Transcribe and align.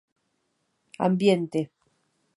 Ambiente... 1.07 1.61